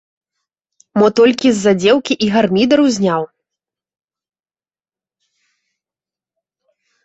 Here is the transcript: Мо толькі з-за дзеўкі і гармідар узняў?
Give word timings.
Мо 0.99 1.07
толькі 1.19 1.47
з-за 1.57 1.73
дзеўкі 1.81 2.13
і 2.27 2.31
гармідар 2.37 2.79
узняў? 2.87 3.23